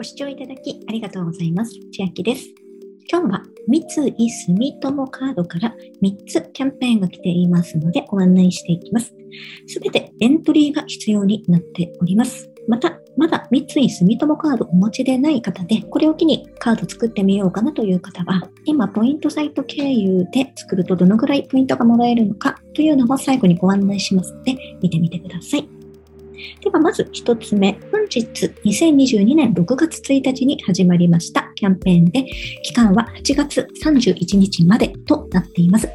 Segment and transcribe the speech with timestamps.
[0.00, 1.72] ご視聴いただきありがとうございます。
[1.92, 2.46] 千秋です。
[3.12, 9.14] 今日は三井住友カードから3つキャンペーンが来ていますのでご案内していきます。
[9.66, 12.50] すべてエントリーが必要になっております。
[12.66, 25.68] また、まだ三井住友カードお持ちでない方で、これを機にカード作ってみようかなという方は、今、ポイントサイト経由で作るとどのぐらいポイントがもらえるのかというのを最後にご案内しますので、見てみてください。
[26.62, 27.78] ではまず一つ目、
[28.18, 32.24] 日2022年6月1日に始まりましたキャンペーンで、
[32.62, 35.88] 期間は8月31日までとなっています。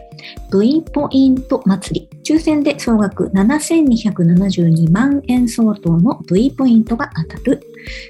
[0.51, 2.09] V ポイント祭り。
[2.23, 7.61] 抽選で総額7272万円相当の V ポイントが当たる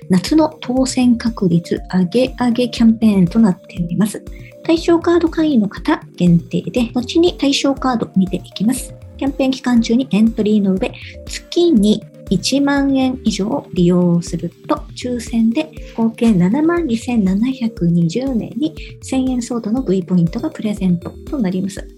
[0.09, 4.23] 夏の当選確率上げ上げキャンペーンとなっております。
[4.63, 8.93] 対象カード会員の方限定で、後に対象カード見ていきます。
[9.17, 10.91] キャンペーン期間中にエントリーの上、
[11.27, 21.94] 月に1万円以上利用すると抽選で合計7万2720年に1000円相当の V ポイントがプレゼントとなります。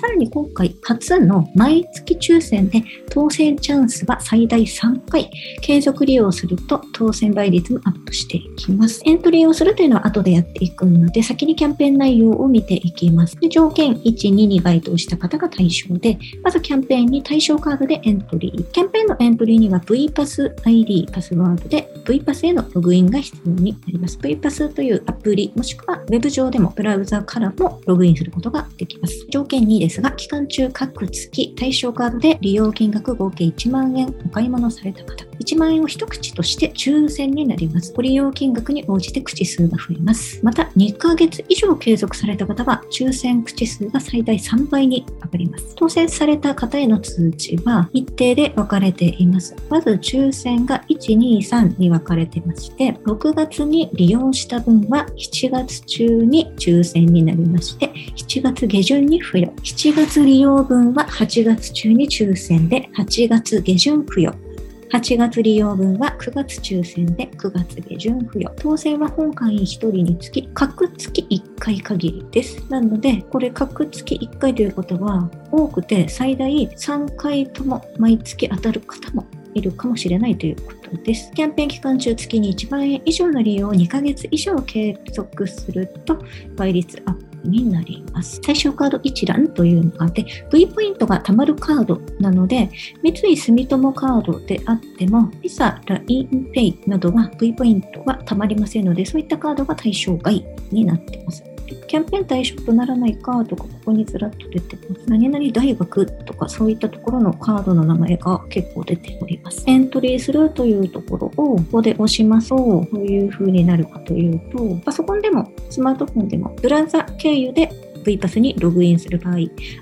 [0.00, 5.30] さらに今回初の毎月抽選で当選チャンスは最大3回
[5.62, 9.00] 継続利用すると当選倍率もアップしていきます。
[9.04, 13.36] エントリーをするというのは後でやっていくので先にキャンペーン内容を見ていきます。
[13.36, 18.62] で条件1、2に該当した方が対象でまずキャンペーンに対象カードでエントリー。
[18.72, 24.18] キャンペーンのエントリーには VPAS ID パスワードで VPass へのログインが必要になります。
[24.18, 29.26] VPass というアプリもしくは Web 上でもブラウザからもログインすることができます。
[29.30, 37.92] 条件2ですが、期間中各月対象カードで利用金額合計1万円お買い物された方、1万円を一口として抽選になります。
[37.92, 40.40] ご利用金額に応じて口数が増えます。
[40.42, 45.74] また、2ヶ月以上継続された方は、抽選口数が最大3倍に上がります。
[45.76, 49.54] 当選された方への通知は一定で分かれています。
[49.68, 59.52] まず、抽選が1、2、3に分かれてまして、6月に利用した分は7月中に抽選になりまして、7月下旬に付与。
[59.62, 64.45] 7月利用分は8月中に抽選で、8月下旬付与。
[64.92, 68.52] 8月利用分は9月抽選で9月下旬付与。
[68.56, 72.64] 当選は本会員1人につき、各月1回限りです。
[72.70, 81.32] なので、これ各月1回ということは、多くて最大3回とも毎月当たる方もいるかもしれないということです。
[81.32, 86.22] キャンペーン期間中月に1万円以上の利用を2ヶ月以上継続すると
[86.56, 88.40] 倍率アップになります。
[88.44, 92.70] 最小カード一覧というのがあって、V ポイントが貯まるカードなので、
[93.02, 101.55] 三井住友カードであっても、Visa、LINEPay などは V ポイントは貯まりませんので、そういったカードが対象外になっています。
[101.86, 105.02] キャンペーン対象とならないカードがここにずらっと出てます。
[105.08, 109.64] 何々大学とかそういったところのカードの名前が結構出ております。
[109.66, 117.70] エントリーするというところをここで押しますと、どういう風になるかというと、パソコンでもスマートフォンでもブラウザ経由で
[118.04, 119.36] VPass にログインする場合、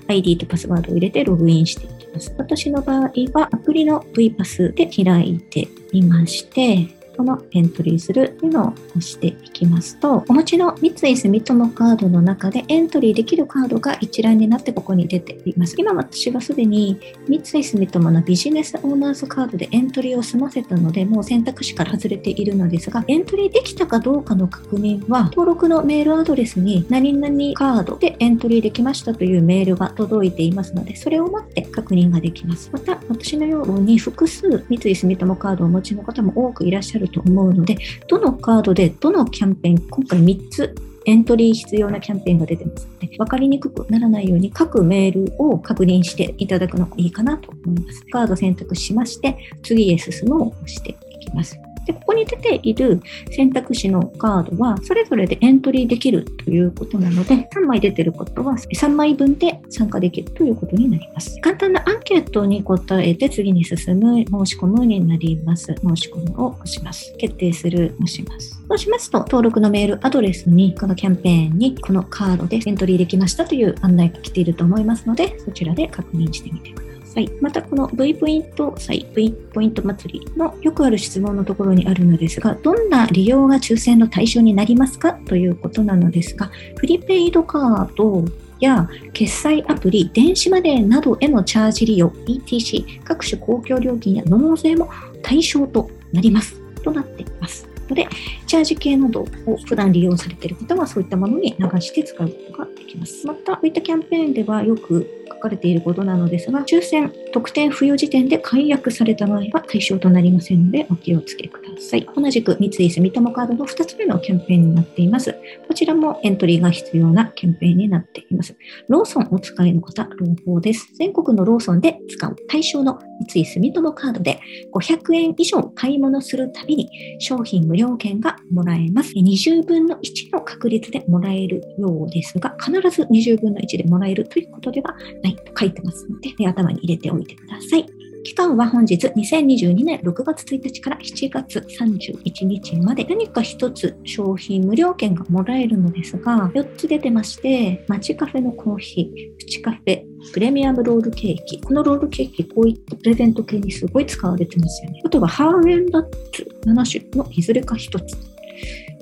[0.07, 2.33] ID とパスワードを入れてログインしていきます。
[2.37, 15.75] 私の場合はアプリの VPass で開いてみまして、このエントリーするというのを押していきますと、お持ちの三井住友カードの中でエントリーできるカードが一覧になってここに出ています。
[15.77, 32.69] 今私はすでに三井住友のビジネスオーナーズカードでエントリーを済ませたので、もう選択肢から外れているのですが、エントリーできたかどうかの確認は、登録のメールアドレスに何々カードでエントリーできましたというメールが届いていますので、それを待って確認ができます。
[32.71, 37.77] また、私のように複数三井住友カードをお持ちの方も多くいらっしゃるると思うので、
[38.07, 48.05] どのカードでどのキャンペーン、今回3つエントリー必要なキャンペーンが出てますので、分かりにくくならないように各メールを確認していただくのがいいかなと思います。
[48.07, 51.59] カード選択しまして、次へ進むを押していきます。
[51.85, 53.01] で、ここに出ている
[53.31, 61.39] 選択肢のカードは、それぞれでエントリーできるということなので、3枚出てることは3枚分で参加できるということになります。
[61.41, 65.75] 簡単なアンケートに答えて次に進む、申し込むになります。
[65.81, 67.13] 申し込むを押します。
[67.17, 68.61] 決定する押します。
[68.67, 76.84] そうしますと、登録のメールアドレスに、このキャンペーンにこのカードでエントリーできましたという案内が来ていると思いますので、そちらで確認してみてください。
[77.15, 77.31] さい。
[77.41, 88.25] また、この V ポイント祭、V ポイント祭りのよくある質問のところにあるのですが、どんな利用が抽選の対象になりますかということなのですが、プリペイドカード
[88.59, 94.89] や決済アプリ、電子マネーなどへのチャージ利用、ETC、各種公共料金や納税も
[95.23, 96.61] 対象となります。
[96.83, 97.67] となっています。
[97.89, 98.07] ので、
[98.47, 103.25] チャージ系などを普段利用されている方はそういったものに流して使うことができます。
[103.27, 112.07] また、こういったキャンペーンではよくかれていることなのですが、抽選、特典付与時点で解約された場合は対象となりませんので、お気をつけください。
[112.15, 115.37] 同じく三井住友カードの2つ目のキャンペーンになっています。
[115.67, 118.55] こちらもエントリーが必要なキャンペーンになっています。
[118.87, 120.89] ローソンお使いの方、朗報です。
[120.93, 123.01] 全国のローソンで使う対象の
[123.33, 124.39] 三井住友カードで
[124.73, 126.89] 500円以上買い物するたびに
[127.19, 129.11] 商品無料券がもらえます。
[129.13, 137.85] 20分の1の確率でもらえるようですが、必ず20分の1でもらえるということではないと書いてますので、頭に入れておいてください。
[138.25, 150.01] 期間は本日2022年6月1日から7月31日まで何か一つ商品無料券がもらえるのですが、4つ出てまして、街カフェのコーヒー、プチカフェ、
[150.33, 151.61] プレミアムロールケーキ。
[151.61, 155.01] このロールケーキ、こういったプレゼント系にすごい使われてますよね。
[155.05, 158.34] あとはハーゲンダッツ7種のいずれか1つ。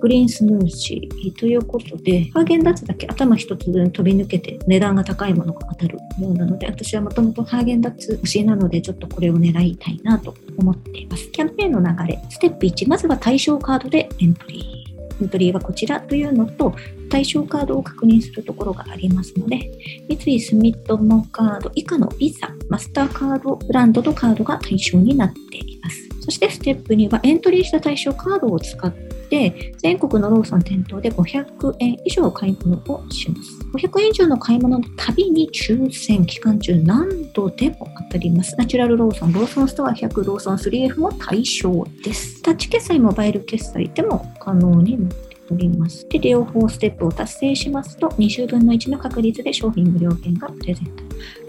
[0.03, 11.31] グリーンスムージーということで、ハーゲンダッツだけ頭一つ分飛び抜けて値段が高いものが当たるようなので、私はもともとハーゲンダッツ推しなので、ちょっとこれを狙いたいなと思っています。
[11.31, 15.23] キャンペーンの流れ、ステップ1、まずは対象カードでエントリー。
[15.23, 16.75] エントリーはこちらというのと、
[17.09, 19.71] 対象カードを確認するところがありますので、
[20.09, 26.09] 三井住友カード以下のビザ、マスターカードブランドのカードが対象になっています。
[26.25, 28.91] そしてステップ2はエントリーした対象カードを使っ
[29.33, 33.59] て、全国のローソン店頭で500円以上買い物をします。
[33.73, 38.55] 500円以上の買い物のたびに抽選期間中何度でも当たります。
[38.57, 42.43] ナチュラルローソン、ローソンストア100、ローソン 3F も対象です。
[42.43, 46.07] タッチ決済、モバイル決済でも可能になっております。
[46.09, 51.03] で、両方ステップを達成しますと、20分の1の確率で商品無料券がプレゼント。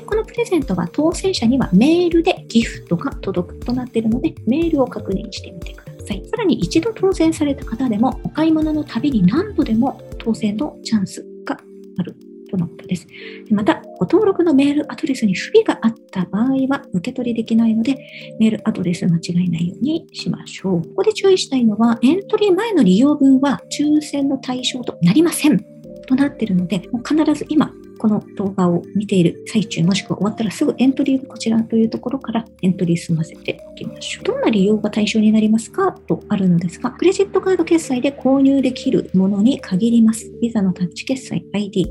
[0.07, 5.84] このプレゼントは当選者にはメールでギフトが届くとなっているので、メールを確認してみてください。
[6.05, 6.25] さい。
[6.27, 11.57] さらに一度当選された方でも、お買い物のたびに何度でも当選のチャンスが
[11.99, 12.17] ある
[12.51, 13.07] とのことです。
[13.51, 17.97] また、ご登録のメールアドレスに不備があった場合は受け取りできないので、
[18.39, 20.83] メールアドレス間違えないようにしましょう。
[20.83, 25.59] ここで注意したいのは、エントリー前の利用分は抽選の対象となりません。
[26.07, 34.25] となっているので、必ず今この動画を見ている最中、もしくは終わったらすぐエントリーをこちらというところからエントリー済ませておきましょう。
[34.25, 35.93] どんな利用が対象になりますか？
[35.93, 40.31] とあるのですが、クレジットカード決済で購入できるものに限ります。
[40.41, 41.87] ビザのタッチ決済 ID、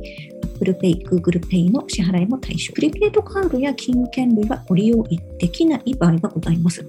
[0.60, 2.74] フルペイ、Google Pay の支払いも対象。
[2.74, 5.04] プリペイドカードや金券類はご利用
[5.40, 6.84] できない場合がございます。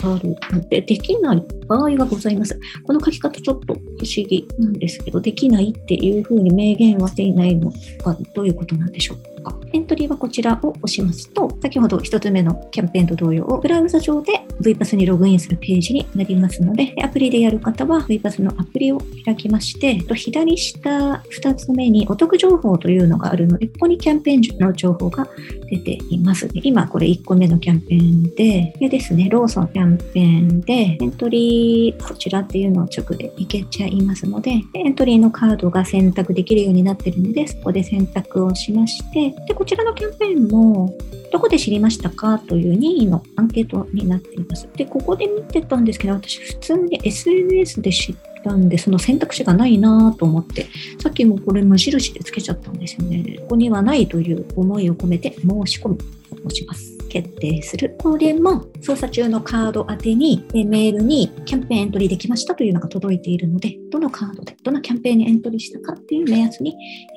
[0.00, 2.58] カードで、できない場合がございます。
[2.84, 3.80] この書き方ちょっと不思
[4.26, 7.70] 議なんですけど、できないっていうふうに明言はしていないの
[8.02, 9.39] か、どういうことなんでしょう？
[9.42, 9.56] か。
[9.72, 25.26] エントリーはこちらを押しますと、先ほど1つ目のキャンペーンと同様、ブラウザ上で VPASS にログインするページになりますので、アプリでやる方は VPAS のアプリを開きまして、左下2つ目にお得情報というのがあるので、ここにキャンペーンの情報が
[25.70, 26.48] 出ています。
[26.52, 40.94] 今これ1個目のキャンペーンで、でですね、ローソンキャンペーンで、エントリーこちらっていうのを直でいけちゃいますので、エントリーのカードが選択できるようになってるので、そこで選択をしまして、で、こちらのキャンペーンも、
[41.32, 44.68] どこで知りましたかという任意のアンケートになっています。
[44.76, 50.66] で、ここで見てたんですけど、私普通に SNS で知ったんで、その選択肢がないなと思って、
[51.02, 53.38] さっきもこれ無印でつけちゃったんですよね。
[53.40, 56.04] ここにはないという思いを込めて申し込むと
[56.44, 56.96] 押します。
[57.10, 57.96] 決定する。
[57.98, 66.76] これも操作中のカード宛てにメールにキャンペーンエントリーできましたというのが届いているので、どのカードでどのキャンペーンにエントリーしたかっていう目安に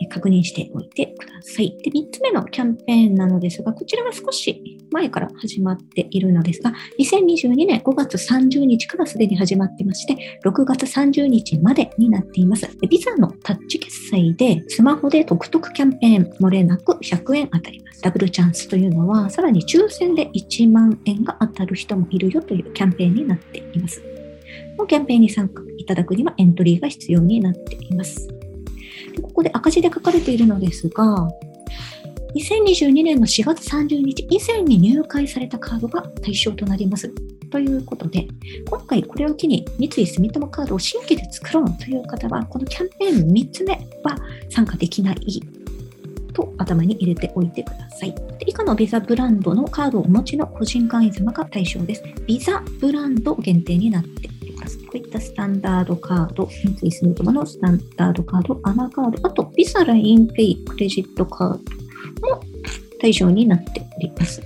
[0.09, 1.77] 確認しておいてください。
[1.83, 12.69] で、3つ目のキャンペーンなのですが、こちらは少し前から始まっているのですが、2022年5月30日からすでに始まってまして、6月30日までになっています。
[12.87, 18.01] ビザのタッチ決済でスマホでトクトクキャンペーン漏れなく100円当たります。
[18.01, 24.01] ダブルチャンスというのは、さらに抽選で1万円が当たる人もいるよというキャンペーンになっています。
[24.77, 28.27] のキャンペーンに参加いただくにはエントリーが必要になっています。
[29.15, 31.27] でここで赤字で書かれているのですが、
[32.35, 37.13] 2022年の4月30日以前に入会されたカードが対象となります。
[37.51, 38.27] ということで、
[38.67, 43.73] 今回これを機に三井住友カードを新規で作ろうという方は、このキャンペーン3つ目
[44.03, 44.17] は
[44.49, 45.41] 参加できない
[46.33, 48.15] と頭に入れておいてください。
[48.39, 52.03] で以下のビザブランドのカードをお持ちの個人会員様が対象です。
[52.25, 54.79] ビザブランド限定になっております。
[54.79, 61.82] こういったスタンダードカード、三井住友のスタンダードカード、アナカード、あとビザラインペイクレジットカード
[62.21, 62.41] も
[62.99, 64.41] 対象になっております。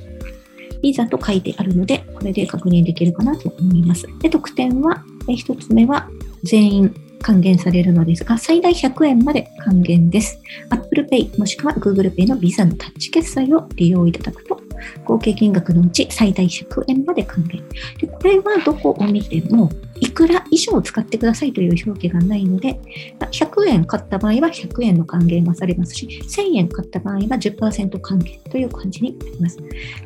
[0.82, 4.08] ビザと書いてあるので、これで確認できるかなと思います。
[4.20, 6.08] で、特典は、1つ目は
[6.44, 10.40] 全員還元されるのですが、最大100円まで還元です。
[10.70, 14.60] Apple Pay もしくは Google Pay の Visa のタッチ決済を利用いただくと
[15.06, 17.64] 合計金額のうち最大100円まで還元。
[18.00, 19.70] でこれはどこを見ても、
[20.00, 22.80] いくら以上使ってくださいという表記がないので、
[23.20, 29.58] 100円買った場合は100円の還元がされますし、1000円買った場合は10%還元という感じになります。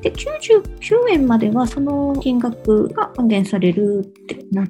[0.01, 0.63] で、99
[1.11, 4.67] 円まではその金額が還元されるってなっ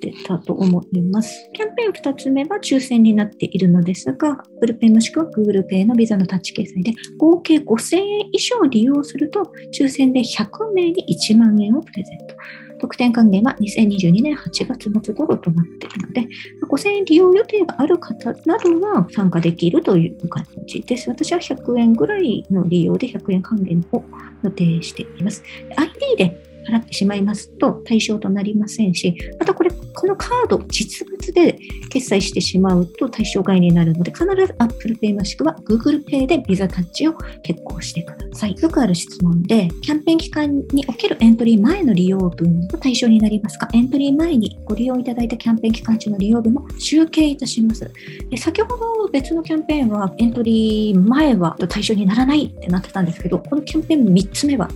[0.00, 1.50] てたと思います。
[1.52, 12.34] キャンペーン2つ目は抽選になっているのですが、Apple Pay もしくは Google Pay のビザのタッチ決済で合計5000円以上利用すると、抽選で100名に1万円をプレゼント。
[12.80, 16.26] 特典還元は2022年8月末頃となっているので、
[16.66, 21.10] 5000円利用予定がある方などは参加できるという感じです。
[21.10, 24.02] 私は100円ぐらいの利用で100円還元を
[24.42, 25.44] 予定しています。
[25.76, 31.58] ID で払ってしまいますと対象となりませんし、またこれ、このカード、実物で
[31.90, 38.56] 決済してしまうと対象外になるので、必ず Apple Pay もしくは Google Pay でビザタッチを決行してください。
[38.58, 47.90] よくある質問で、キャンペーン期間におけるエントリー前の利用分の対象になりますが、エントリー前にご利用いただいたキャンペーン期間中の利用分も集計いたします。
[48.30, 54.68] で先ほど別のキャンペーンはエントリー前は対象にならないってなってたんですけど、このキャンペーン3つ目は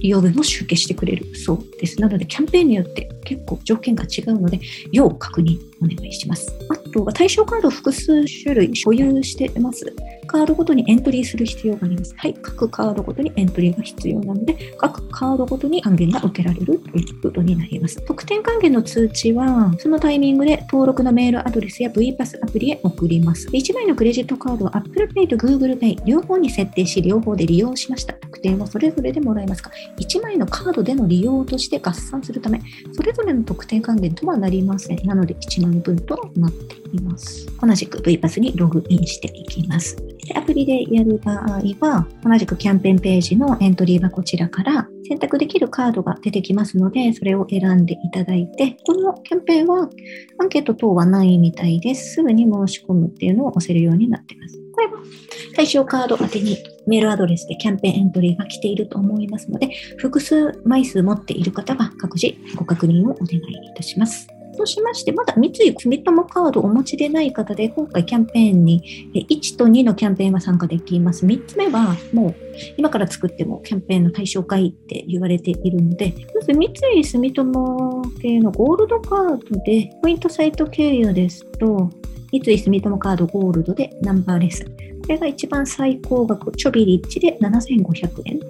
[0.00, 2.00] 利用分も集計してくれるそうです。
[2.00, 4.60] なので、キャンペーンによって結構条件が違うので、
[4.92, 6.52] 要確認お願いします。
[6.68, 9.92] あとは対象カードを複数種類保有してます。
[10.26, 12.14] カードごとにエントリーする必要があります。
[12.16, 18.00] はい、各カードごとにエントリーが必要なので、各カードごとに還元が受けられるということになります。
[18.04, 23.48] 特典還元の通知は、そのタイミングで登録のメールアドレスや VPAS アプリへ送ります。
[23.48, 28.14] 1枚のクレジットカードは Apple Pay と Google Pay 両方に設定し、両方で利用しました。
[28.38, 32.60] 特典はそれぞれでもらえますが、1枚のカードでの利用として合算するため、
[32.92, 35.06] それぞれの特典還元とはなりません。
[35.06, 37.46] なので、1万分となっています。
[37.60, 39.96] 同じく VPAS にログインしていきます。
[39.96, 49.88] でアプリでやる場合は、同じくキャンペーンページのエントリーはこちらから選択できるカードが出てきますので、それを選んでいただいて、このキャンペーンは
[50.38, 52.14] アンケート等はないみたいです。
[52.14, 54.67] すぐに申し込むっていうのを押せるようになっています。
[55.54, 56.56] 対象カード宛てに
[56.86, 64.28] メールアドレスでキャンペーンエントリーが来ていると思いますので、複数枚数持っている方は各自ご確認をお願いいたします。
[64.58, 71.24] そうしまして、まだ三井住友カードをお持ちでない方で、今回キャンペーンに1と2のキャンペーンは参加できます。
[71.24, 72.34] 3つ目は、もう
[72.76, 81.88] 今から作ってもキャンペーンの対象外って言われているので、まず三井住友系のゴールドカードで、ポイントサイト経由ですと、
[82.32, 84.64] 三井住友カードゴールドでナンバーレス。
[84.64, 84.72] こ
[85.08, 88.40] れが一番最高額、チョビリッチで7500円。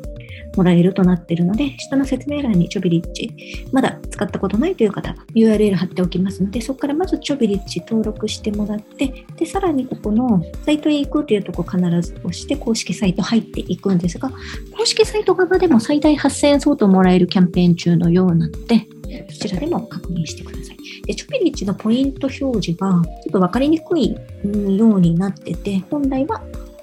[0.56, 3.30] もらえるとなっているので、下の説明欄にチョビリッチ、
[3.73, 14.30] まだ使ったことないという方 URL 貼っておきますので、そこからまずチョビリッチ登録してもらって、で、さらにここのサイトへ行くというところ必ず押して公式サイト入っていくんですが、
[14.76, 18.87] 公式サイト側でも最大8000円相当もらえるキャンペーン中のようなので、
[19.30, 20.76] そちらでも確認してください。
[21.06, 26.42] で、チョビリッチのポイント表示がちょっと分かりにくいようになってて、本来は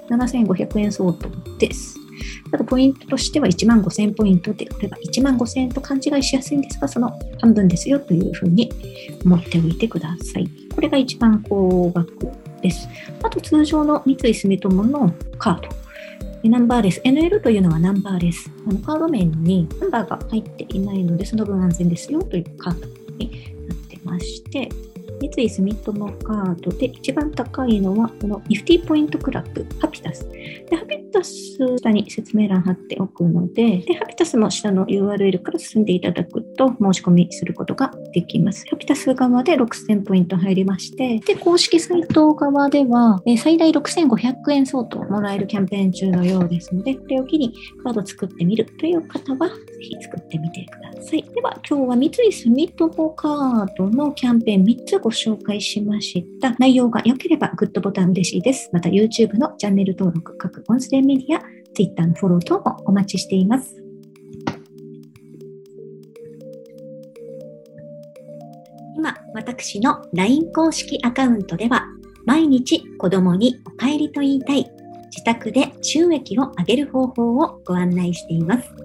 [0.09, 1.97] 7500円相当です。
[2.51, 8.71] ただポイントとしては1万5000ポイントで、これは1万5000円と勘違いしやすいんですが、その半分ですよというふうに
[9.25, 10.49] 思っておいてください。
[10.73, 12.87] これが一番高額です。
[13.23, 15.84] あと通常の三井住友のカード。
[16.49, 17.01] ナンバーレス。
[17.03, 18.51] NL というのはナンバーレス。
[18.67, 22.87] あのカード面にナンバーが入っていないので、その分安全ですよというカード
[23.17, 23.31] に
[23.67, 24.69] なってまして、
[25.21, 30.27] 三井住友カードで一番高いのは、このニフティポイントクラブ、ハピタス。
[30.29, 38.65] でハピタス下に説明欄貼っておくのでで、ハピタスの下の URL から進んでいただくと申し込みすることができます。
[38.69, 47.53] ハピタス側で6000ポイント入りまして、で、公式サイト側では、最大6500円相当もらえるキャンペーン中のようですので、これを機に
[47.83, 49.49] カード作ってみるという方は、
[49.85, 51.23] ひ作ってみてください。
[51.23, 56.55] では、今日は三井住友カードのキャンペーン3つご紹介しました。
[56.57, 58.69] 内容が良ければグッドボタン嬉しいです。
[58.73, 61.41] また YouTube のチャンネル登録、各音声メディア、
[61.73, 63.75] Twitter のフォロー等もお待ちしています。
[68.97, 71.85] 今、私の LINE 公式アカウントでは、
[72.25, 74.65] 毎日子供にお帰りと言いたい、
[75.11, 78.84] 自宅で収益を上げる方法をご案内しています。